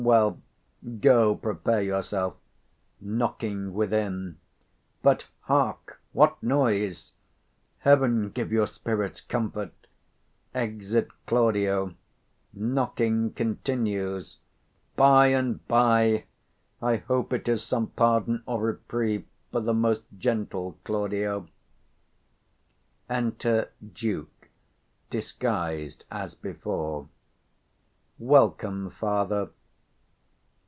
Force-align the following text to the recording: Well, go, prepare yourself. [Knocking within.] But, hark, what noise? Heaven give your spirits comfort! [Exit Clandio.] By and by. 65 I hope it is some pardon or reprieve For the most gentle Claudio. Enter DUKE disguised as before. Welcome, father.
Well, 0.01 0.41
go, 0.99 1.35
prepare 1.35 1.83
yourself. 1.83 2.35
[Knocking 2.99 3.71
within.] 3.75 4.39
But, 5.03 5.29
hark, 5.41 6.01
what 6.11 6.41
noise? 6.41 7.11
Heaven 7.77 8.31
give 8.31 8.51
your 8.51 8.65
spirits 8.65 9.21
comfort! 9.21 9.75
[Exit 10.55 11.09
Clandio.] 11.27 11.93
By 12.55 12.91
and 15.27 15.67
by. 15.67 16.07
65 16.11 16.81
I 16.81 16.95
hope 17.05 17.31
it 17.31 17.47
is 17.47 17.61
some 17.61 17.87
pardon 17.91 18.41
or 18.47 18.59
reprieve 18.61 19.25
For 19.51 19.59
the 19.61 19.75
most 19.75 20.05
gentle 20.17 20.79
Claudio. 20.83 21.45
Enter 23.07 23.69
DUKE 23.93 24.49
disguised 25.11 26.05
as 26.09 26.33
before. 26.33 27.07
Welcome, 28.17 28.89
father. 28.89 29.51